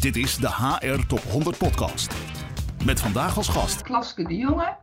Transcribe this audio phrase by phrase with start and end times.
[0.00, 2.14] Dit is de HR Top 100 Podcast.
[2.84, 3.82] Met vandaag als gast.
[3.82, 4.76] Klaske de Jonge.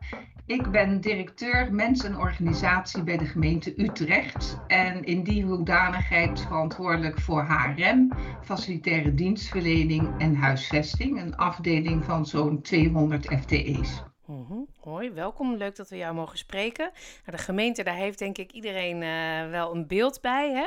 [0.45, 4.57] Ik ben directeur mens en organisatie bij de gemeente Utrecht.
[4.67, 8.11] En in die hoedanigheid verantwoordelijk voor HRM,
[8.43, 11.21] facilitaire dienstverlening en huisvesting.
[11.21, 14.03] Een afdeling van zo'n 200 FTE's.
[14.25, 14.56] Mhm,
[14.89, 15.55] hoi, welkom.
[15.55, 16.89] Leuk dat we jou mogen spreken.
[17.25, 20.51] Nou, de gemeente, daar heeft denk ik iedereen uh, wel een beeld bij.
[20.51, 20.65] Hè?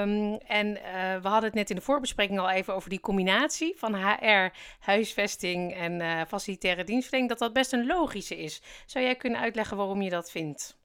[0.00, 0.82] Um, en uh,
[1.22, 5.74] we hadden het net in de voorbespreking al even over die combinatie van HR, huisvesting
[5.74, 7.30] en uh, facilitaire dienstverlening.
[7.30, 8.62] Dat dat best een logische is.
[8.86, 10.80] Zou jij kunnen uitleggen waarom je dat vindt?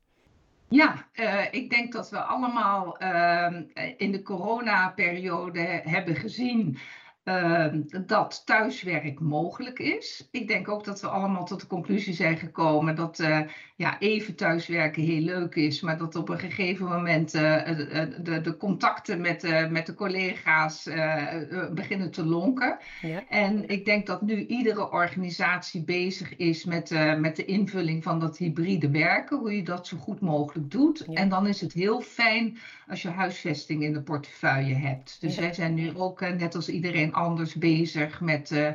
[0.70, 1.08] Ja,
[1.52, 3.54] ik denk dat we allemaal uh,
[3.98, 6.78] in de coronaperiode hebben gezien
[7.28, 7.66] uh,
[8.06, 10.28] dat thuiswerk mogelijk is.
[10.32, 13.40] Ik denk ook dat we allemaal tot de conclusie zijn gekomen dat uh,
[13.76, 17.66] ja, even thuiswerken heel leuk is, maar dat op een gegeven moment uh,
[18.24, 20.90] de, de, contacten met, met de collega's
[21.74, 22.78] beginnen te lonken.
[23.02, 23.24] Ja.
[23.30, 28.38] En ik denk dat nu iedere organisatie bezig is met, met de invulling van dat
[28.38, 31.04] hybride werken, hoe je dat zo goed mogelijk doet.
[31.08, 31.14] Ja.
[31.14, 35.18] En dan is het heel fijn als je huisvesting in de portefeuille hebt.
[35.22, 35.42] Dus ja.
[35.42, 38.70] wij zijn nu ook, net als iedereen anders bezig met uh,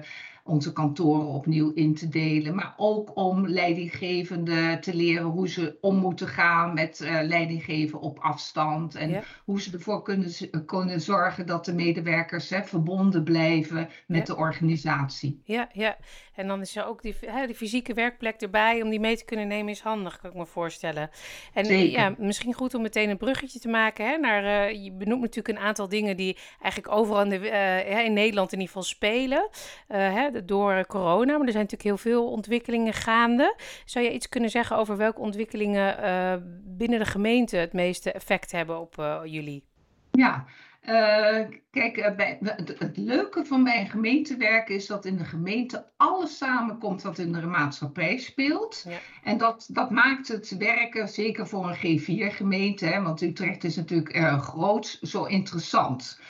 [0.44, 2.54] onze kantoren opnieuw in te delen.
[2.54, 8.18] Maar ook om leidinggevenden te leren hoe ze om moeten gaan met uh, leidinggeven op
[8.18, 8.94] afstand.
[8.94, 9.22] En ja.
[9.44, 10.30] hoe ze ervoor kunnen,
[10.66, 14.34] kunnen zorgen dat de medewerkers hè, verbonden blijven met ja.
[14.34, 15.40] de organisatie.
[15.44, 15.96] Ja, ja,
[16.34, 19.24] en dan is er ook die, hè, die fysieke werkplek erbij om die mee te
[19.24, 21.10] kunnen nemen, is handig, kan ik me voorstellen.
[21.54, 22.00] En Zeker.
[22.00, 25.58] ja, misschien goed om meteen een bruggetje te maken hè, naar, uh, je benoemt natuurlijk
[25.58, 29.48] een aantal dingen die eigenlijk overal in, de, uh, in Nederland in ieder geval spelen.
[29.86, 33.56] Hè, door corona, maar er zijn natuurlijk heel veel ontwikkelingen gaande.
[33.84, 38.52] Zou je iets kunnen zeggen over welke ontwikkelingen uh, binnen de gemeente het meeste effect
[38.52, 39.64] hebben op uh, jullie?
[40.10, 40.44] Ja,
[40.82, 45.86] uh, kijk, bij, het, het, leuke van bij een gemeentewerk is dat in de gemeente
[45.96, 48.84] alles samenkomt wat in de maatschappij speelt.
[48.88, 48.96] Ja.
[49.22, 54.44] En dat, dat maakt het werken, zeker voor een G4-gemeente, want Utrecht is natuurlijk erg
[54.44, 56.20] groot, zo interessant.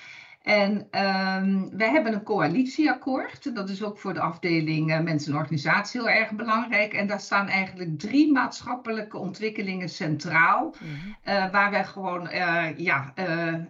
[0.43, 3.55] En um, wij hebben een coalitieakkoord.
[3.55, 6.93] Dat is ook voor de afdeling uh, mensen en organisatie heel erg belangrijk.
[6.93, 10.75] En daar staan eigenlijk drie maatschappelijke ontwikkelingen centraal.
[10.79, 11.17] Mm-hmm.
[11.25, 13.13] Uh, waar wij gewoon uh, ja,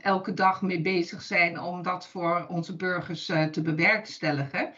[0.01, 4.73] elke dag mee bezig zijn om dat voor onze burgers te bewerkstelligen.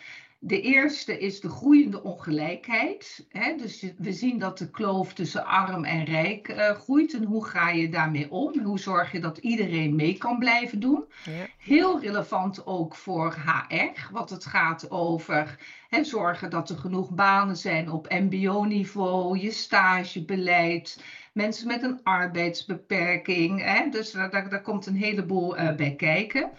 [0.46, 3.26] De eerste is de groeiende ongelijkheid.
[3.28, 3.56] Hè?
[3.56, 7.14] Dus we zien dat de kloof tussen arm en rijk uh, groeit.
[7.14, 8.60] En hoe ga je daarmee om?
[8.60, 11.04] Hoe zorg je dat iedereen mee kan blijven doen?
[11.24, 11.46] Ja.
[11.58, 17.56] Heel relevant ook voor HR, wat het gaat over hè, zorgen dat er genoeg banen
[17.56, 21.02] zijn op MBO-niveau, je stagebeleid
[21.34, 23.62] mensen met een arbeidsbeperking.
[23.62, 23.88] Hè?
[23.88, 26.50] Dus daar, daar, komt een heleboel uh, bij kijken.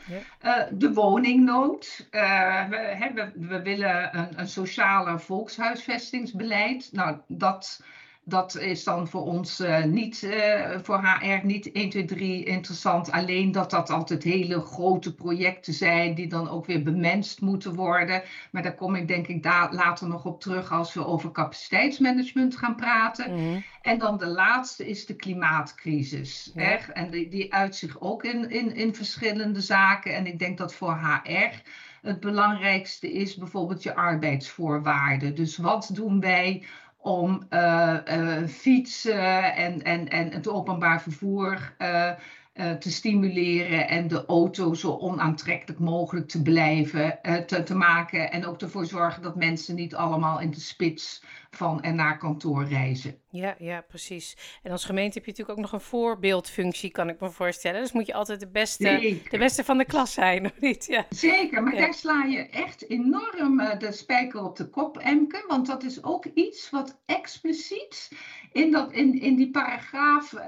[0.41, 0.59] Ja.
[0.59, 2.07] Uh, de woningnood.
[2.11, 6.89] Uh, we, we, we, willen een, een volkshuisvestingsbeleid.
[6.91, 7.83] Nou, dat
[8.27, 13.11] dat is dan voor ons uh, niet, uh, voor HR niet 1, 2, 3 interessant.
[13.11, 18.23] Alleen dat dat altijd hele grote projecten zijn die dan ook weer bemenst moeten worden.
[18.51, 22.57] Maar daar kom ik denk ik daar later nog op terug als we over capaciteitsmanagement
[22.57, 23.31] gaan praten.
[23.31, 23.63] Mm -hmm.
[23.81, 26.51] En dan de laatste is de klimaatcrisis.
[26.53, 26.75] Hè?
[26.75, 30.15] En die, die uit zich ook in, in, in verschillende zaken.
[30.15, 31.61] En ik denk dat voor HR
[32.05, 35.35] het belangrijkste is bijvoorbeeld je arbeidsvoorwaarden.
[35.35, 36.63] Dus wat doen wij
[37.05, 42.11] om uh, uh, fietsen en, en, en het openbaar vervoer uh,
[42.79, 48.31] te stimuleren en de auto zo onaantrekkelijk mogelijk te blijven te, te maken.
[48.31, 51.23] En ook ervoor zorgen dat mensen niet allemaal in de spits
[51.55, 53.19] van en naar kantoor reizen.
[53.29, 54.37] Ja, ja, precies.
[54.63, 57.81] En als gemeente heb je natuurlijk ook nog een voorbeeldfunctie, kan ik me voorstellen.
[57.81, 60.85] Dus moet je altijd de beste, de beste van de klas zijn, of niet?
[60.85, 61.05] Ja.
[61.09, 61.79] Zeker, maar ja.
[61.79, 65.43] daar sla je echt enorm de spijker op de kop, Emke.
[65.47, 68.09] Want dat is ook iets wat expliciet
[68.51, 70.41] in, dat, in, in die paragraaf uh,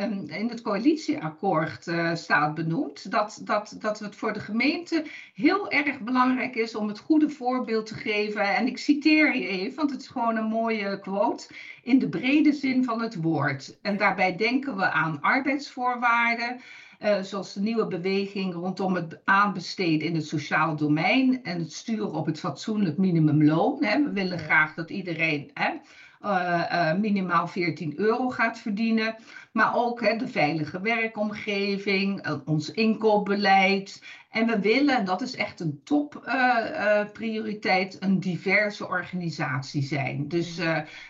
[0.00, 3.10] uh, in het coalitieakkoord uh, staat benoemd.
[3.10, 5.04] Dat, dat, dat het voor de gemeente
[5.34, 8.54] heel erg belangrijk is om het goede voorbeeld te geven.
[8.56, 11.46] En ik citeer je even, want het is gewoon een mooie quote.
[11.82, 13.78] In de brede zin van het woord.
[13.82, 16.60] En daarbij denken we aan arbeidsvoorwaarden.
[17.02, 22.12] Uh, zoals de nieuwe beweging rondom het aanbesteden in het sociaal domein en het sturen
[22.12, 23.84] op het fatsoenlijk minimumloon.
[23.84, 24.02] Hè.
[24.02, 25.70] We willen graag dat iedereen hè,
[27.00, 29.16] minimaal 14 euro gaat verdienen.
[29.52, 34.02] Maar ook hè, de veilige werkomgeving, ons inkoopbeleid.
[34.30, 40.28] En we willen, en dat is echt een topprioriteit, een diverse organisatie zijn.
[40.28, 40.58] Dus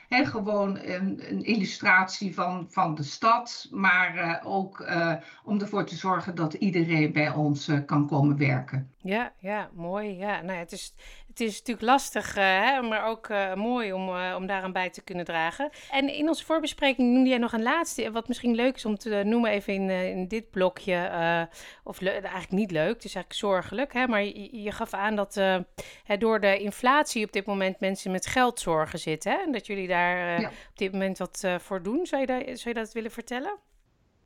[0.08, 4.90] hè, gewoon een, een, illustratie van, van de stad, maar ook
[5.44, 8.90] om ervoor te zorgen dat iedereen bij ons kan komen werken.
[9.02, 10.16] Ja, ja, mooi.
[10.16, 10.94] Ja, nou, het is,
[11.28, 15.70] het is natuurlijk lastig, hè, maar ook mooi om, om daaraan bij te kunnen dragen.
[15.90, 19.22] En in onze voorbespreking noemde jij nog een laatste, wat misschien leuk is om te
[19.24, 21.48] noemen even in, in dit blokje.
[21.84, 23.92] of eigenlijk niet leuk, is eigenlijk zorgelijk.
[23.92, 24.06] Hè?
[24.06, 25.40] Maar je, je gaf aan dat
[26.18, 29.32] door de inflatie op dit moment mensen met geldzorgen zitten.
[29.32, 29.38] Hè?
[29.38, 32.06] En dat jullie daar op dit moment wat voor doen.
[32.06, 33.67] Zou je, daar, zou je dat willen vertellen?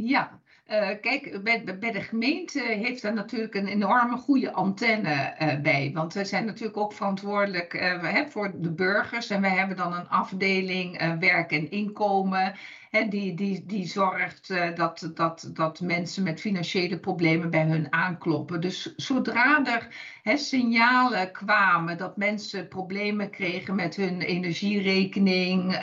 [0.04, 0.40] Ja,
[0.70, 5.90] uh, kijk, bij, bij, de gemeente heeft daar natuurlijk een enorme goede antenne uh, bij.
[5.94, 9.30] Want we zijn natuurlijk ook verantwoordelijk uh, voor de burgers.
[9.30, 12.54] En we hebben dan een afdeling werk en inkomen.
[12.90, 18.60] Hè, die, die, die zorgt dat, dat, dat mensen met financiële problemen bij hun aankloppen.
[18.60, 19.88] Dus zodra er
[20.22, 25.74] hè, signalen kwamen dat mensen problemen kregen met hun energierekening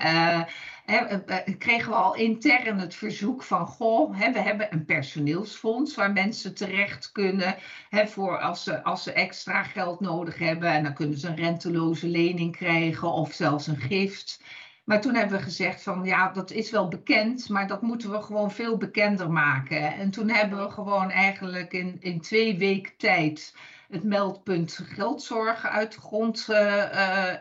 [1.58, 7.12] kregen we al intern het verzoek van, goh, we hebben een personeelsfonds waar mensen terecht
[7.12, 7.56] kunnen
[7.92, 10.70] voor als ze, als ze extra geld nodig hebben.
[10.70, 14.44] En dan kunnen ze een renteloze lening krijgen of zelfs een gift.
[14.84, 18.22] Maar toen hebben we gezegd van ja, dat is wel bekend, maar dat moeten we
[18.22, 19.94] gewoon veel bekender maken.
[19.94, 23.56] En toen hebben we gewoon eigenlijk in, in twee weken tijd
[23.90, 26.84] het meldpunt geldzorg uit de grond uh,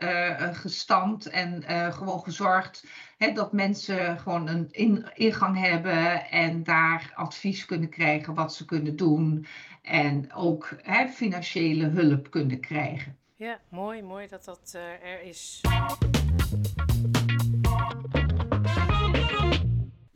[0.03, 1.63] uh, gestampt en
[1.93, 2.85] gewoon gezorgd
[3.19, 4.71] dat mensen gewoon een
[5.15, 9.47] ingang hebben en daar advies kunnen krijgen wat ze kunnen doen.
[9.83, 10.77] En ook
[11.11, 13.17] financiële hulp kunnen krijgen.
[13.37, 15.61] Ja, mooi, mooi dat dat er is.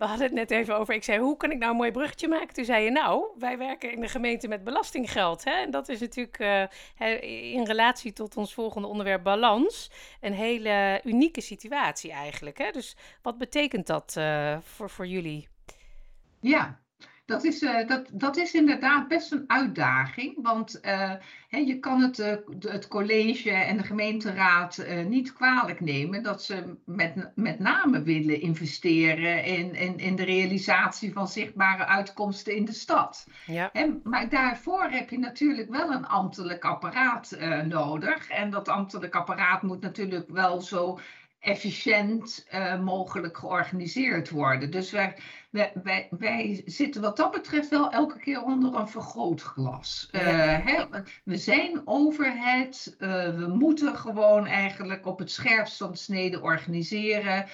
[0.03, 0.95] We hadden het net even over.
[0.95, 2.55] Ik zei, hoe kan ik nou een mooi bruggetje maken?
[2.55, 5.45] Toen zei je, nou, wij werken in de gemeente met belastinggeld.
[5.45, 5.51] Hè?
[5.51, 9.91] En dat is natuurlijk uh, in relatie tot ons volgende onderwerp balans
[10.21, 12.59] een hele unieke situatie eigenlijk.
[12.59, 12.71] Hè?
[12.71, 15.49] Dus wat betekent dat uh, voor, voor jullie?
[16.41, 16.81] Ja,
[17.25, 20.39] dat is, uh, dat, dat is inderdaad best een uitdaging.
[20.43, 21.13] Want uh,
[21.49, 27.31] je kan het, uh, het college en de gemeenteraad niet kwalijk nemen dat ze met,
[27.35, 33.27] met name willen investeren in, in, in de realisatie van zichtbare uitkomsten in de stad.
[33.47, 33.73] Ja.
[33.73, 38.29] En, maar daarvoor heb je natuurlijk wel een ambtelijk apparaat nodig.
[38.29, 40.99] En dat ambtelijk apparaat moet natuurlijk wel zo
[41.41, 42.47] efficiënt
[42.81, 44.71] mogelijk georganiseerd worden.
[44.71, 44.95] Dus
[45.53, 50.09] wij, wij, wij, zitten wat dat betreft wel elke keer onder een vergrootglas.
[50.13, 50.21] Uh,
[50.65, 50.85] hè,
[51.25, 57.47] we zijn overheid, uh, we moeten gewoon eigenlijk op het scherpst van de snede organiseren.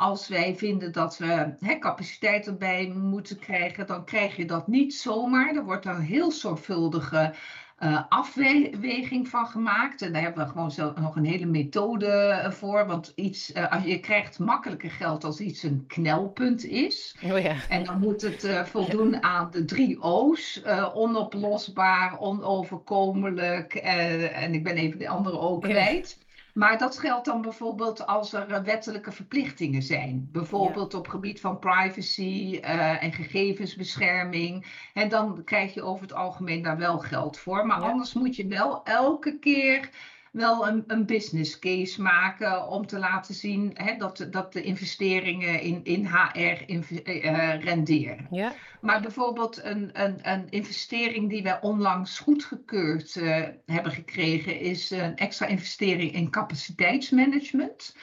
[0.00, 4.94] Als wij vinden dat we hè, capaciteit erbij moeten krijgen, dan krijg je dat niet
[4.94, 5.54] zomaar.
[5.54, 7.34] Er wordt een heel zorgvuldige
[7.82, 10.02] uh, afweging van gemaakt.
[10.02, 12.86] En daar hebben we gewoon zo, nog een hele methode eh, voor.
[12.86, 17.16] Want iets, uh, als je krijgt makkelijker geld als iets een knelpunt is.
[17.24, 17.54] Oh ja.
[17.68, 20.62] En dan moet het uh, voldoen aan de drie O's.
[20.94, 23.74] onoplosbaar, onoverkomelijk.
[23.74, 26.18] en ik ben even de andere ook kwijt.
[26.54, 30.28] Maar dat geldt dan bijvoorbeeld als er eh, wettelijke verplichtingen zijn.
[30.32, 34.66] Bijvoorbeeld op gebied van privacy uh, en gegevensbescherming.
[34.94, 37.66] En dan krijg je over het algemeen daar wel geld voor.
[37.66, 39.90] Maar anders moet je wel elke keer
[40.30, 45.60] wel een, een business case maken om te laten zien hè, dat, dat de investeringen
[45.60, 48.26] in, in HR in, uh, renderen.
[48.30, 48.52] Ja.
[48.80, 55.16] Maar bijvoorbeeld een, een, een investering die wij onlangs goedgekeurd uh, hebben gekregen, is een
[55.16, 57.94] extra investering in capaciteitsmanagement.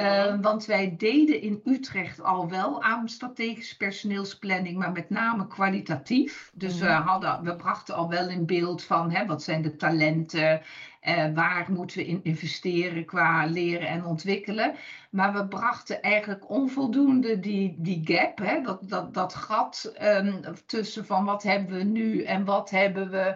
[0.00, 6.50] Uh, want wij deden in Utrecht al wel aan strategische personeelsplanning, maar met name kwalitatief.
[6.54, 7.02] Dus we, mhm.
[7.02, 10.60] hadden, we brachten al wel in beeld van hè, wat zijn de talenten,
[11.04, 14.74] uh, waar moeten we in investeren qua leren en ontwikkelen.
[15.10, 21.06] Maar we brachten eigenlijk onvoldoende die, die gap, hè, dat, dat, dat gat um, tussen
[21.06, 23.34] van wat hebben we nu en wat hebben we eh,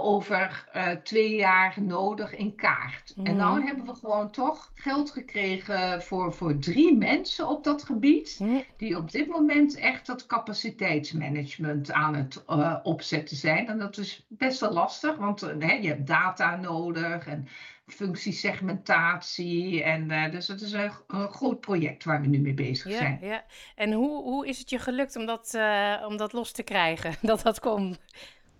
[0.00, 3.14] over uh, twee jaar nodig in kaart.
[3.22, 3.66] En dan mhm.
[3.66, 8.40] hebben we gewoon toch geld gekregen voor, voor drie mensen op dat gebied,
[8.76, 13.68] die op dit moment echt dat capaciteitsmanagement aan het uh, opzetten zijn.
[13.68, 17.48] En dat is best wel lastig, want hè, je hebt data nodig en
[17.86, 19.82] functiesegmentatie.
[19.82, 23.18] En dus het is een, een, groot project waar we nu mee bezig ja, zijn.
[23.20, 23.44] Ja.
[23.74, 25.58] En hoe, hoe is het je gelukt om dat,
[26.06, 27.96] om dat los te krijgen, dat dat kon?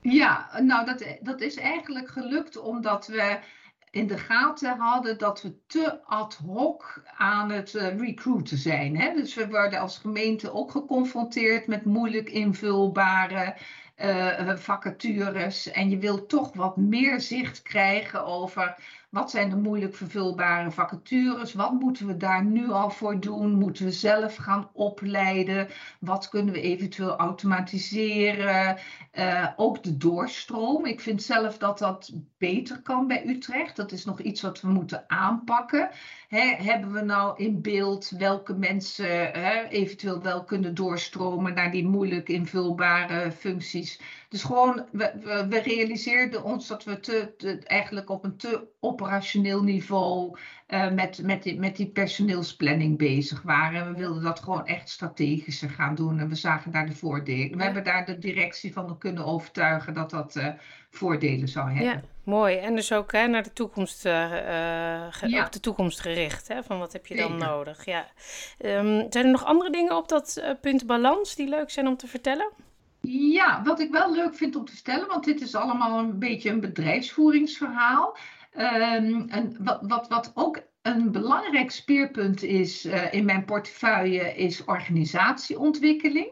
[0.03, 3.39] Ja, nou dat, dat is eigenlijk gelukt omdat we
[3.91, 8.97] in de gaten hadden dat we te ad hoc aan het uh, recruiten zijn.
[8.97, 9.15] Hè?
[9.15, 13.57] Dus we worden als gemeente ook geconfronteerd met moeilijk invulbare
[13.97, 15.71] uh, vacatures.
[15.71, 18.77] En je wilt toch wat meer zicht krijgen over
[19.13, 21.53] wat zijn de moeilijk vervulbare vacatures?
[21.53, 23.55] Wat moeten we daar nu al voor doen?
[23.55, 25.69] Moeten we zelf gaan opleiden?
[26.01, 28.79] Wat kunnen we eventueel automatiseren?
[29.13, 30.87] Uh, ook de doorstroom.
[30.87, 33.77] Ik vind zelf dat dat beter kan bij Utrecht.
[33.77, 35.89] Dat is nog iets wat we moeten aanpakken.
[36.29, 39.35] Hebben we nou in beeld welke mensen
[39.69, 44.01] eventueel wel kunnen doorstromen naar die moeilijk invulbare functies?
[44.29, 45.13] Dus gewoon, we,
[45.49, 48.69] we, realiseerden ons dat we te, eigenlijk op een te
[49.03, 53.93] operationeel niveau uh, met, met, die, met die personeelsplanning bezig waren.
[53.93, 57.57] We wilden dat gewoon echt strategischer gaan doen en we zagen daar de voordelen.
[57.57, 60.49] We hebben daar de directie van kunnen overtuigen dat dat uh,
[60.91, 61.85] voordelen zou hebben.
[61.85, 62.57] Ja, mooi.
[62.57, 64.13] En dus ook hè, naar de toekomst, uh,
[65.27, 65.45] ja.
[65.45, 66.49] op de toekomst gericht.
[66.49, 67.47] Hè, van wat heb je dan Zeker.
[67.47, 67.85] nodig?
[67.85, 68.07] Ja.
[68.59, 72.07] Um, zijn er nog andere dingen op dat punt balans die leuk zijn om te
[72.07, 72.51] vertellen?
[73.09, 76.51] Ja, wat ik wel leuk vind om te stellen, want dit is allemaal een beetje
[76.51, 78.17] een bedrijfsvoeringsverhaal.
[78.57, 84.65] Um, en wat, wat, wat ook een belangrijk speerpunt is uh, in mijn portefeuille is
[84.65, 86.31] organisatieontwikkeling.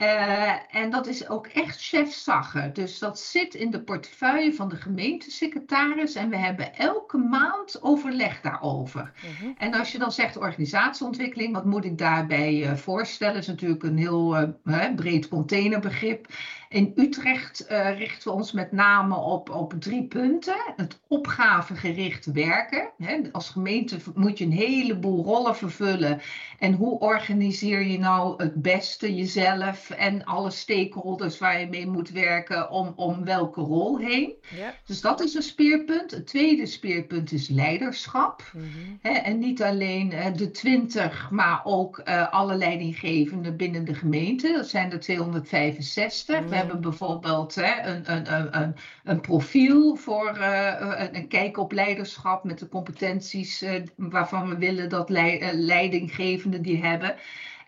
[0.00, 2.70] Uh, en dat is ook echt chefzagge.
[2.72, 6.14] Dus dat zit in de portefeuille van de gemeentesecretaris.
[6.14, 9.12] En we hebben elke maand overleg daarover.
[9.14, 9.50] -huh.
[9.58, 13.36] En als je dan zegt organisatieontwikkeling, wat moet ik daarbij uh, voorstellen?
[13.36, 14.56] is natuurlijk een heel
[14.96, 16.26] breed containerbegrip.
[16.68, 17.64] In Utrecht
[17.96, 20.56] richten we ons met name op, op drie punten.
[20.76, 22.90] Het opgavegericht werken.
[22.98, 23.20] Hè.
[23.32, 26.20] Als gemeente moet je een heleboel rollen vervullen.
[26.58, 32.10] En hoe organiseer je nou het beste jezelf en alle stakeholders waar je mee moet
[32.10, 34.32] werken om, om welke rol heen?
[34.56, 34.74] Ja.
[34.86, 36.10] Dus dat is een speerpunt.
[36.10, 38.50] Het tweede speerpunt is leiderschap.
[38.52, 38.98] Mm -hmm.
[39.02, 44.52] Hè, en niet alleen uh, de twintig, maar ook uh, alle leidinggevenden binnen de gemeente.
[44.52, 46.34] Dat zijn er 265.
[46.34, 46.50] Mm -hmm.
[46.50, 48.74] We hebben bijvoorbeeld hè, een, een, een,
[49.04, 54.88] een profiel voor uh, een kijk op leiderschap met de competenties uh, waarvan we willen
[54.88, 57.14] dat le leidinggevenden die hebben.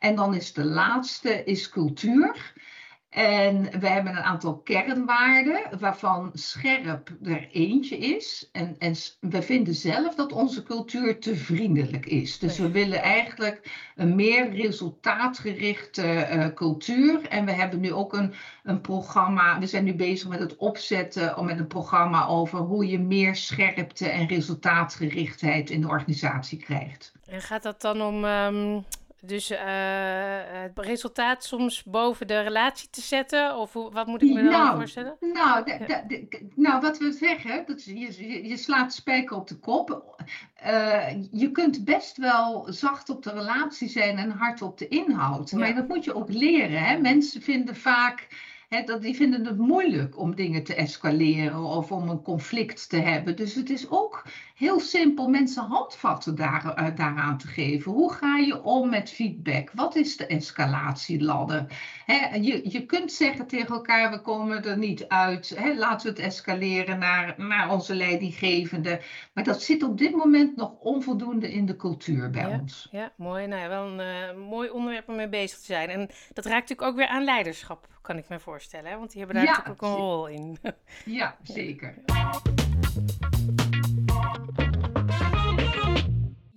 [0.07, 2.53] En dan is de laatste is cultuur.
[3.09, 8.49] En we hebben een aantal kernwaarden, waarvan scherp er eentje is.
[8.53, 12.39] En, en we vinden zelf dat onze cultuur te vriendelijk is.
[12.39, 17.29] Dus we willen eigenlijk een meer resultaatgerichte uh, cultuur.
[17.29, 21.45] En we hebben nu ook een, een programma, we zijn nu bezig met het opzetten
[21.45, 27.13] met een programma over hoe je meer scherpte en resultaatgerichtheid in de organisatie krijgt.
[27.27, 28.25] En gaat dat dan om.
[28.25, 28.85] Um
[29.21, 29.59] dus uh,
[30.43, 33.57] het resultaat soms boven de relatie te zetten?
[33.57, 35.17] Of hoe, wat moet ik me dan nou, voorstellen?
[35.21, 35.65] Nou,
[36.55, 40.17] nou, wat we zeggen, dat je, je, je slaat spijker op de kop.
[40.67, 45.53] Uh, je kunt best wel zacht op de relatie zijn en hard op de inhoud.
[45.53, 46.83] Maar dat moet je ook leren.
[46.83, 46.99] Hè?
[46.99, 48.29] Mensen vinden vaak
[48.69, 52.97] He, dat, die vinden het moeilijk om dingen te escaleren of om een conflict te
[52.97, 53.37] hebben.
[53.37, 54.25] Dus het is ook
[54.57, 57.93] heel simpel mensen handvatten daar, uh, daaraan te geven.
[57.93, 59.71] Hoe ga je om met feedback?
[59.75, 61.67] Wat is de escalatieladder?
[62.07, 65.57] He, je, je kunt zeggen tegen elkaar, we komen er niet uit.
[65.59, 69.01] He, laten we het escaleren naar, naar onze leidinggevende.
[69.33, 72.89] Maar dat zit op dit moment nog onvoldoende in de cultuur bij ja, ons.
[72.91, 73.47] Ja, mooi.
[73.47, 75.89] Nou ja, wel een uh, mooi onderwerp om mee bezig te zijn.
[75.89, 78.91] En dat raakt natuurlijk ook weer aan leiderschap, kan ik me voorstellen.
[78.91, 78.99] Hè?
[78.99, 80.59] Want die hebben daar ja, natuurlijk ook een rol in.
[81.05, 81.95] Ja, zeker.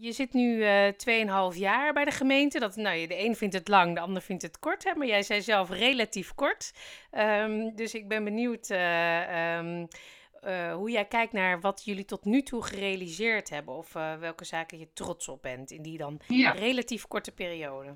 [0.01, 2.59] Je zit nu uh, 2,5 jaar bij de gemeente.
[2.59, 4.83] Dat, nou, de een vindt het lang, de ander vindt het kort.
[4.83, 4.95] Hè?
[4.95, 6.73] Maar jij zei zelf relatief kort.
[7.11, 9.87] Um, dus ik ben benieuwd uh, um,
[10.43, 13.75] uh, hoe jij kijkt naar wat jullie tot nu toe gerealiseerd hebben.
[13.75, 16.51] Of welke zaken je trots op bent in die dan ja.
[16.51, 17.95] relatief korte periode.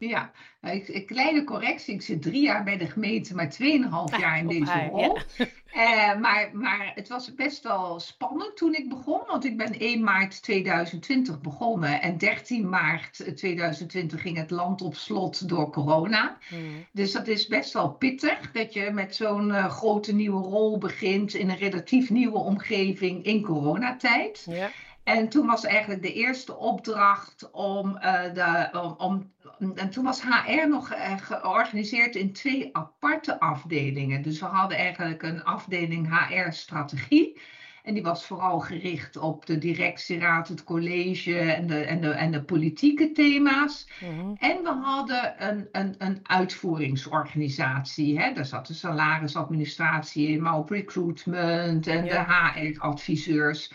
[0.00, 0.30] Ja,
[0.60, 1.94] een kleine correctie.
[1.94, 5.18] Ik zit drie jaar bij de gemeente, maar tweeënhalf jaar in deze rol.
[5.36, 5.46] Ja.
[5.74, 10.04] Uh, maar, maar het was best wel spannend toen ik begon, want ik ben 1
[10.04, 16.38] maart 2020 begonnen en 13 maart 2020 ging het land op slot door corona.
[16.50, 16.86] Mm.
[16.92, 21.34] Dus dat is best wel pittig dat je met zo'n uh, grote nieuwe rol begint
[21.34, 24.46] in een relatief nieuwe omgeving in coronatijd.
[24.50, 24.70] Ja.
[25.10, 30.22] En toen was eigenlijk de eerste opdracht om, uh, de, om, om, En toen was
[30.22, 34.22] HR nog uh, georganiseerd in twee aparte afdelingen.
[34.22, 37.40] Dus we hadden eigenlijk een afdeling HR-strategie.
[37.82, 42.30] En die was vooral gericht op de directieraad, het college en de, en de, en
[42.30, 43.88] de politieke thema's.
[44.00, 44.36] Mm-hmm.
[44.38, 48.20] En we hadden een, een, een uitvoeringsorganisatie.
[48.20, 48.32] Hè?
[48.32, 52.52] Daar zat de salarisadministratie in, maar ook recruitment en ja.
[52.54, 53.70] de HR-adviseurs.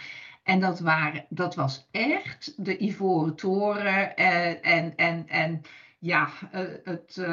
[0.46, 5.62] En dat, waren, dat was echt de Ivoren Toren en, en, en, en
[6.00, 6.30] ja,
[6.84, 7.26] het,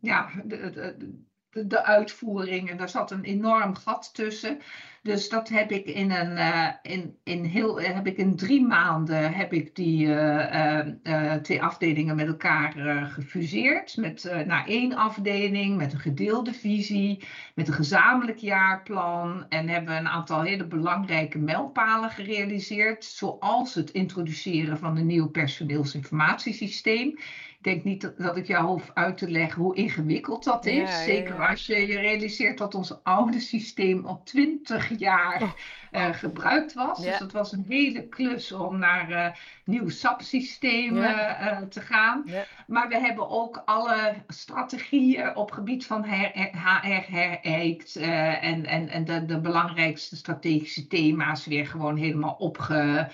[0.00, 2.70] ja, de, de, de uitvoering.
[2.70, 4.58] En daar zat een enorm gat tussen.
[5.02, 9.32] Dus dat heb ik in een uh, in, in heel heb ik in drie maanden
[9.32, 12.72] heb ik die uh, twee afdelingen met elkaar
[13.12, 13.96] gefuseerd.
[13.96, 17.24] Met naar één afdeling, met een gedeelde visie,
[17.54, 19.46] met een gezamenlijk jaarplan.
[19.48, 23.04] En hebben een aantal hele belangrijke mijlpalen gerealiseerd.
[23.04, 27.18] Zoals het introduceren van een nieuw personeelsinformatiesysteem.
[27.58, 31.04] Ik denk niet dat, ik jou hoef uit te leggen hoe ingewikkeld dat is.
[31.04, 35.50] Zeker als je je realiseert dat ons oude systeem al twintig jaar oh.
[35.92, 37.02] uh, gebruikt was.
[37.02, 39.26] Dus dat was een hele klus om naar uh,
[39.64, 42.24] nieuw SAP-systeem uh, te gaan.
[42.66, 47.96] Maar we hebben ook alle strategieën op gebied van HR herijkt.
[47.96, 53.08] en en, en de, de belangrijkste strategische thema's weer gewoon helemaal opge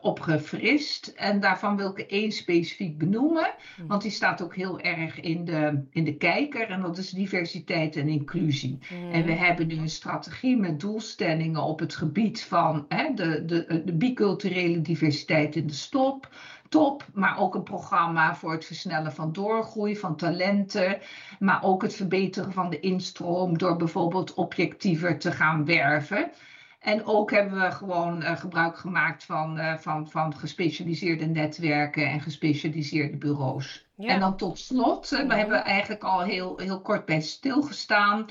[0.00, 1.06] opgefrist.
[1.06, 3.86] En daarvan wil ik één specifiek benoemen, hm.
[3.86, 6.70] want die staat ook heel erg in de, in de kijker.
[6.70, 8.78] En dat is diversiteit en inclusie.
[8.88, 9.12] Hm.
[9.12, 13.82] En we hebben nu een strategie met doelstellingen op het gebied van hè, de, de,
[13.84, 16.28] de biculturele diversiteit in de stop
[16.70, 20.98] top, maar ook een programma voor het versnellen van doorgroei van talenten,
[21.38, 26.30] maar ook het verbeteren van de instroom door bijvoorbeeld objectiever te gaan werven.
[26.80, 32.20] En ook hebben we gewoon uh, gebruik gemaakt van, uh, van, van gespecialiseerde netwerken en
[32.20, 33.84] gespecialiseerde bureaus.
[33.94, 34.08] Ja.
[34.08, 38.26] En dan tot slot, uh, we hebben eigenlijk al heel, heel kort bij stilgestaan.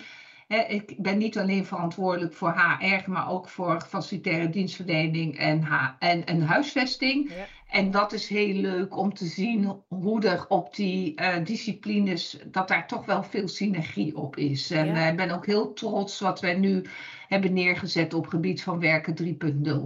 [0.47, 5.67] ik ben niet alleen verantwoordelijk voor HR, maar ook voor facilitaire dienstverlening en,
[5.99, 7.31] en, en huisvesting.
[7.33, 7.45] Ja.
[7.69, 12.67] En dat is heel leuk om te zien hoe er op die uh, disciplines, dat
[12.67, 14.71] daar toch wel veel synergie op is.
[14.71, 16.85] En ik ben ook heel trots wat wij nu
[17.27, 19.38] hebben neergezet op gebied van werken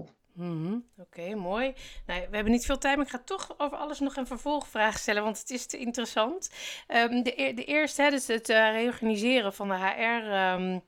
[0.08, 0.14] 3.0.
[0.34, 1.74] Mm Oké, mooi.
[2.06, 5.00] Nou, we hebben niet veel tijd, maar ik ga toch over alles nog een vervolgvraag
[5.00, 6.52] stellen, want het is te interessant.
[6.88, 10.32] Um, de, de, eerste, hè, dus het uh, reorganiseren van de HR-afdeling.
[10.34, 10.80] Ehm,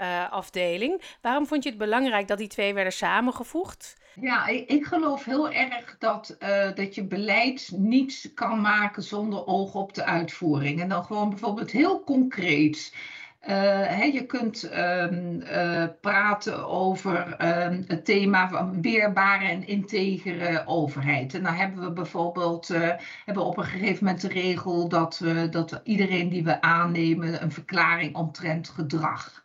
[0.00, 3.96] uh, Waarom vond je het belangrijk dat die twee werden samengevoegd?
[4.20, 9.74] Ja, ik, geloof heel erg dat, uh, dat je beleid niet kan maken zonder oog
[9.74, 10.80] op de uitvoering.
[10.80, 12.94] En dan gewoon bijvoorbeeld heel concreet.
[13.48, 21.34] Uh, je kunt um, uh, praten over um, het thema van weerbare en integere overheid.
[21.34, 22.90] En dan hebben we bijvoorbeeld uh,
[23.24, 27.52] hebben op een gegeven moment de regel dat, we, dat iedereen die we aannemen een
[27.52, 29.42] verklaring omtrent gedrag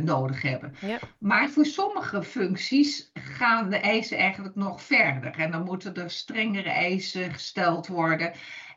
[0.00, 0.74] nodig hebben.
[0.80, 0.98] Ja.
[1.18, 5.34] Maar voor sommige functies gaan de eisen eigenlijk nog verder.
[5.38, 8.32] En dan moeten er strengere eisen gesteld worden.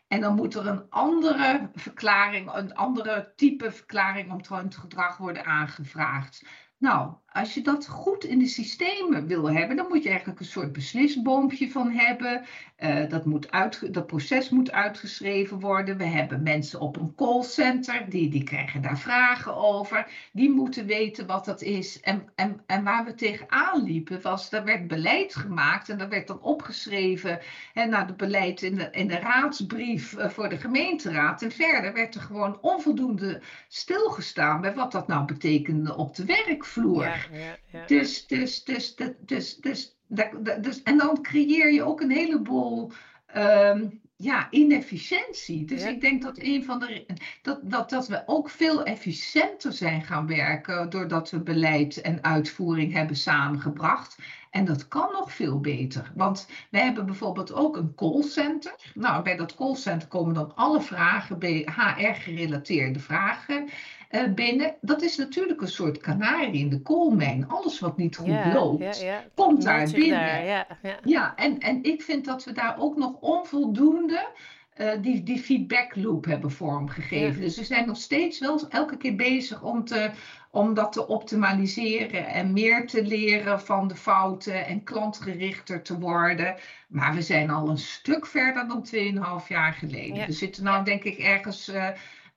[0.09, 6.45] En dan moet er een andere verklaring, een andere type verklaring omtrent gedrag worden aangevraagd.
[6.77, 10.45] Nou, als je dat goed in de systemen wil hebben, dan moet je eigenlijk een
[10.45, 12.41] soort beslisboompje van hebben.
[12.79, 13.47] Uh, dat, moet
[13.91, 15.97] dat proces moet uitgeschreven worden.
[15.97, 20.07] We hebben mensen op een callcenter, die, die krijgen daar vragen over.
[20.31, 21.99] Die moeten weten wat dat is.
[21.99, 26.27] En, en, en waar we tegenaan liepen, was, er werd beleid gemaakt en dat werd
[26.27, 27.39] dan opgeschreven
[27.73, 31.41] hè, naar het beleid in de, in de raadsbrief uh, voor de gemeenteraad.
[31.41, 37.18] En verder werd er gewoon onvoldoende stilgestaan bij wat dat nou betekende op de werkvloer.
[37.87, 39.97] Dus, dus, dus, dus, dus,
[40.61, 42.91] dus, en dan creëer je ook een heleboel
[43.35, 45.65] um, ja, inefficiëntie.
[45.65, 47.05] Dus ik denk dat een van de
[47.41, 52.93] dat, dat, dat we ook veel efficiënter zijn gaan werken doordat we beleid en uitvoering
[52.93, 54.17] hebben samengebracht.
[54.49, 56.11] En dat kan nog veel beter.
[56.15, 58.75] Want we hebben bijvoorbeeld ook een callcenter.
[58.93, 63.69] Nou, bij dat callcenter komen dan alle vragen, HR-gerelateerde vragen
[64.35, 64.75] binnen.
[64.81, 67.47] Dat is natuurlijk een soort kanarie in de koolmijn.
[67.47, 70.45] Alles wat niet goed loopt, komt daar binnen.
[70.45, 70.67] ja,
[71.03, 71.35] ja.
[71.35, 74.27] en, en ik vind dat we daar ook nog onvoldoende
[74.79, 77.41] uh, die, die feedback loop hebben vormgegeven.
[77.41, 80.11] Dus we zijn nog steeds wel elke keer bezig om, te,
[80.51, 86.55] om dat te optimaliseren en meer te leren van de fouten en klantgerichter te worden.
[86.87, 88.87] Maar we zijn al een stuk verder dan
[89.41, 90.25] 2,5 jaar geleden.
[90.25, 91.69] We zitten nou denk ik ergens...
[91.69, 91.87] Uh,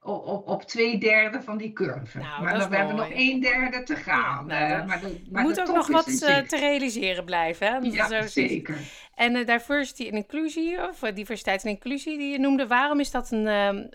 [0.03, 2.19] op, op twee derde van die curve.
[2.19, 4.45] Nou, maar dan, we hebben nog een derde te gaan.
[4.49, 7.67] Ja, nou, uh, maar de, maar moet ook nog wat uh, te realiseren blijven.
[7.67, 7.77] Hè?
[7.77, 8.77] Ja, zo zeker.
[9.15, 13.31] En uh, diversity en inclusie, of diversiteit en inclusie die je noemde, waarom is dat
[13.31, 13.47] een,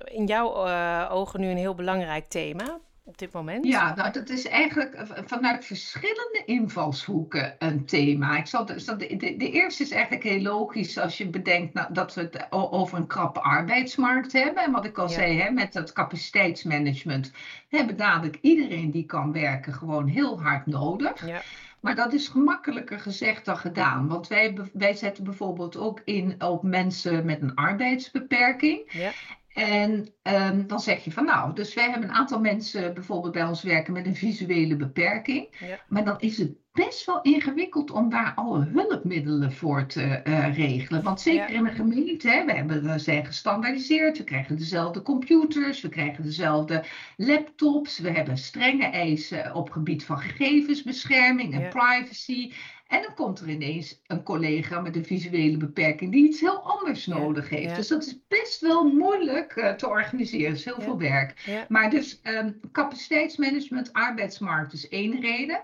[0.05, 0.67] in jouw
[1.09, 2.79] ogen nu een heel belangrijk thema?
[3.07, 3.65] Op dit moment?
[3.65, 8.37] Ja, nou, dat is eigenlijk vanuit verschillende invalshoeken een thema.
[8.37, 12.13] Ik zal de, de, de, eerste is eigenlijk heel logisch als je bedenkt nou, dat
[12.13, 14.63] we het over een krappe arbeidsmarkt hebben.
[14.63, 17.31] En wat ik al zei, hè, met dat capaciteitsmanagement
[17.69, 21.25] hebben dadelijk iedereen die kan werken gewoon heel hard nodig.
[21.25, 21.41] Ja.
[21.79, 24.07] Maar dat is gemakkelijker gezegd dan gedaan.
[24.07, 28.91] Want wij, wij zetten bijvoorbeeld ook in op mensen met een arbeidsbeperking.
[28.91, 29.11] Ja.
[29.57, 33.43] En um, dan zeg je van nou, dus wij hebben een aantal mensen bijvoorbeeld bij
[33.43, 35.47] ons werken met een visuele beperking.
[35.59, 35.79] Ja.
[35.87, 41.03] Maar dan is het best wel ingewikkeld om daar alle hulpmiddelen voor te uh, regelen.
[41.03, 45.81] Want zeker in een gemeente, hè, we, hebben, we zijn gestandaardiseerd, we krijgen dezelfde computers,
[45.81, 46.83] we krijgen dezelfde
[47.15, 52.51] laptops, we hebben strenge eisen op gebied van gegevensbescherming en privacy.
[52.87, 57.05] En dan komt er ineens een collega met een visuele beperking die iets heel anders
[57.05, 57.75] nodig heeft.
[57.75, 60.49] Dus dat is best wel moeilijk uh, te organiseren.
[60.49, 61.65] Dat is heel veel werk.
[61.69, 65.61] Maar dus um, capaciteitsmanagement, arbeidsmarkt is één reden.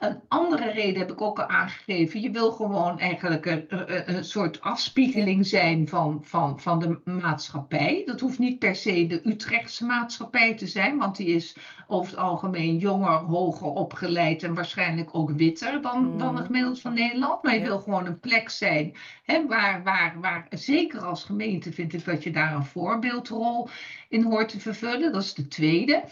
[0.00, 2.20] Een andere reden heb ik ook al aangegeven.
[2.20, 3.64] Je wil gewoon eigenlijk een,
[4.16, 8.02] een, soort afspiegeling zijn van, van, van de maatschappij.
[8.04, 11.56] Dat hoeft niet per se de Utrechtse maatschappij te zijn, want die is
[11.86, 16.94] over het algemeen jonger, hoger opgeleid en waarschijnlijk ook witter dan, dan het gemiddelde van
[16.94, 17.42] Nederland.
[17.42, 21.92] Maar je wil gewoon een plek zijn hè, waar, waar, waar, zeker als gemeente vind
[21.92, 23.68] ik dat je daar een voorbeeldrol
[24.08, 25.12] in hoort te vervullen.
[25.12, 26.04] Dat is de tweede.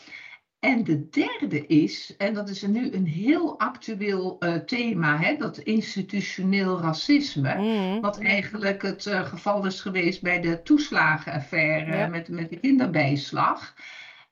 [0.58, 5.58] En de derde is, en dat is nu een heel actueel uh, thema, hè, dat
[5.58, 7.54] institutioneel racisme.
[7.54, 8.00] Mm.
[8.00, 13.74] Wat eigenlijk het uh, geval is geweest bij de toeslagenaffaire met, met de kinderbijslag.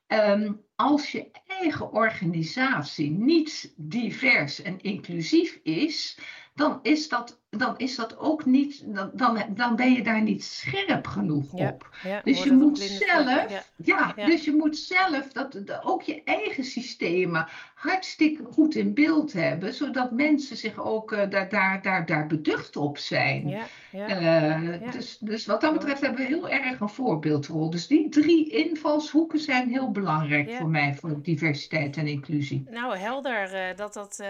[0.07, 6.19] Um, als je eigen organisatie niet divers en inclusief is,
[6.53, 10.43] dan is dat, dan is dat ook niet, dan, dan, dan ben je daar niet
[10.43, 11.89] scherp genoeg op.
[12.23, 14.13] dus je moet zelf, ja.
[14.13, 20.11] dus je moet zelf dat, ook je eigen systemen hartstikke goed in beeld hebben, zodat
[20.11, 23.49] mensen zich ook uh, daar, daar, daar, daar beducht op zijn.
[23.91, 27.69] Ja, uh, Dus, dus wat dat betreft hebben we heel erg een voorbeeldrol.
[27.69, 32.63] Dus die drie invalshoeken zijn heel belangrijk voor mij, voor diversiteit en inclusie.
[32.69, 34.23] Nou, helder uh, dat, dat,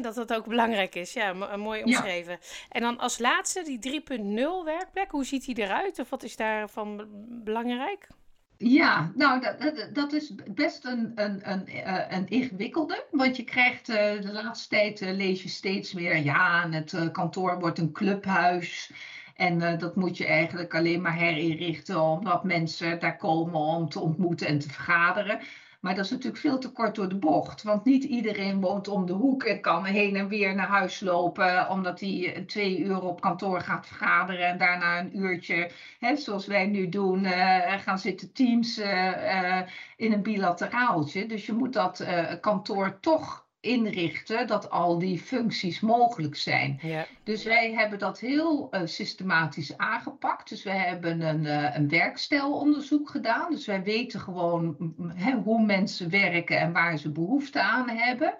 [0.00, 1.12] dat dat ook belangrijk is.
[1.12, 2.38] Ja, mooi omschreven.
[2.68, 5.10] En dan als laatste die 3.0 werkplek.
[5.10, 5.98] Hoe ziet die eruit?
[5.98, 7.06] Of wat is daarvan
[7.44, 8.08] belangrijk?
[8.56, 13.04] Ja, nou, dat, dat is best een, een, een, eh, een ingewikkelde.
[13.10, 17.58] Want je krijgt uh, de laatste tijd, uh, lees je steeds meer, ja, het kantoor
[17.58, 18.92] wordt een clubhuis.
[19.36, 24.46] En dat moet je eigenlijk alleen maar herinrichten omdat mensen daar komen om te ontmoeten
[24.46, 25.40] en te vergaderen.
[25.82, 27.62] Maar dat is natuurlijk veel te kort door de bocht.
[27.62, 31.68] Want niet iedereen woont om de hoek en kan heen en weer naar huis lopen.
[31.68, 34.46] Omdat hij twee uur op kantoor gaat vergaderen.
[34.46, 39.62] En daarna een uurtje, hè, zoals wij nu doen, uh, gaan zitten teams uh,
[39.96, 41.26] in een bilateraaltje.
[41.26, 42.06] Dus je moet dat
[42.40, 46.78] kantoor toch inrichten dat al die functies mogelijk zijn.
[46.82, 47.06] Ja.
[47.22, 50.48] Dus wij hebben dat heel uh, systematisch aangepakt.
[50.48, 53.50] Dus wij hebben een, uh, een werkstijlonderzoek gedaan.
[53.50, 58.34] Dus wij weten gewoon he, hoe mensen werken en waar ze behoefte aan hebben.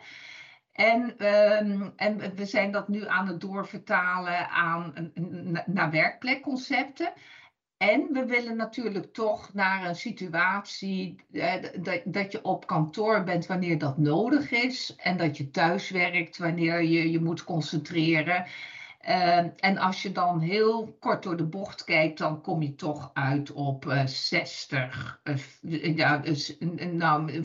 [0.72, 1.60] En, uh,
[1.96, 5.12] en we zijn dat nu aan het doorvertalen aan,
[5.66, 7.12] naar werkplekconcepten.
[7.82, 11.54] En we willen natuurlijk toch naar een situatie eh,
[12.04, 14.94] dat, je op kantoor bent wanneer dat nodig is.
[14.96, 18.46] En dat je thuis werkt wanneer je je moet concentreren.
[19.08, 23.10] Uh, en als je dan heel kort door de bocht kijkt, dan kom je toch
[23.14, 26.56] uit op uh, 60, uh, ja, dus,
[26.92, 27.44] nou,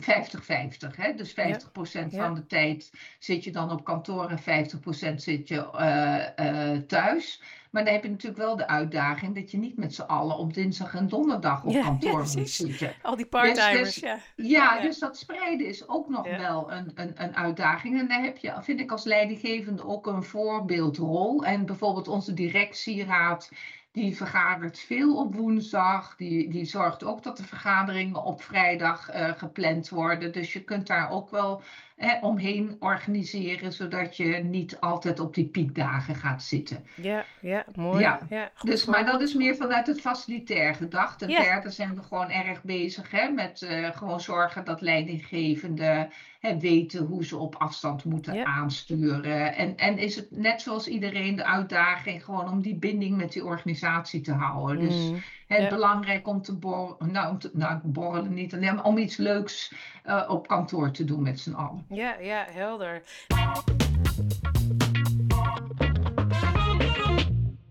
[1.16, 2.08] Dus 50% ja.
[2.10, 4.68] van de tijd zit je dan op kantoor en
[5.12, 7.42] 50% zit je eh, eh, thuis.
[7.70, 10.54] Maar dan heb je natuurlijk wel de uitdaging dat je niet met z'n allen op
[10.54, 12.92] dinsdag en donderdag op kantoor moet zitten.
[13.02, 14.18] Al die parttimers, dus, dus, ja.
[14.34, 14.80] ja.
[14.80, 17.98] dus dat spreiden is ook nog wel een, een, een uitdaging.
[17.98, 21.44] En daar heb je, vind ik als leidinggevende ook een voorbeeldrol.
[21.44, 23.50] En bijvoorbeeld onze directieraad
[23.92, 26.16] die vergadert veel op woensdag.
[26.16, 30.32] Die, die zorgt ook dat de vergaderingen op vrijdag uh, gepland worden.
[30.32, 31.62] Dus je kunt daar ook wel
[32.20, 36.84] omheen organiseren, zodat je niet altijd op die piekdagen gaat zitten.
[36.94, 38.00] Ja, ja mooi.
[38.00, 38.20] Ja.
[38.28, 41.22] ja dus, maar dat is meer vanuit het facilitair gedacht.
[41.22, 41.42] En ja.
[41.42, 47.04] verder zijn we gewoon erg bezig hè, met uh, gewoon zorgen dat leidinggevenden hè, weten
[47.04, 49.54] hoe ze op afstand moeten aansturen.
[49.54, 53.44] En, en is het net zoals iedereen de uitdaging gewoon om die binding met die
[53.44, 54.78] organisatie te houden.
[54.78, 55.22] Dus mm.
[55.48, 55.68] Het ja.
[55.68, 59.72] belangrijk om te borrelen, nou, om te, nou, borrelen niet alleen, maar om iets leuks
[60.06, 61.84] uh, op kantoor te doen met z'n allen.
[61.88, 63.02] Ja, ja, helder.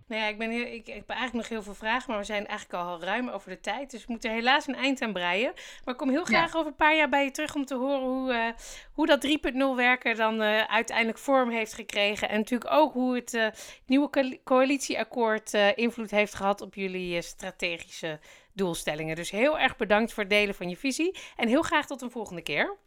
[0.08, 2.26] Nou ja, ik, ben heel, ik, ik heb eigenlijk nog heel veel vragen, maar we
[2.26, 3.92] zijn eigenlijk al ruim over de tijd.
[3.92, 5.54] Dus we moeten helaas een eind aan breien.
[5.86, 8.02] Maar ik kom heel graag over een paar jaar bij je terug om te horen
[8.02, 8.46] hoe, uh,
[8.94, 12.30] hoe dat 3.0 werken dan uh, uiteindelijk vorm heeft gekregen.
[12.30, 13.48] En natuurlijk ook hoe het uh,
[13.86, 18.20] nieuwe coalitieakkoord invloed heeft gehad op jullie strategische
[18.54, 19.16] doelstellingen.
[19.16, 21.18] Dus heel erg bedankt voor het delen van je visie.
[21.36, 22.78] En heel graag tot een volgende keer.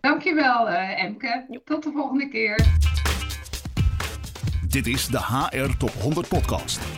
[0.00, 1.60] Dankjewel, Emke.
[1.64, 2.66] Tot de volgende keer.
[4.68, 6.97] Dit is de HR Top 100 Podcast.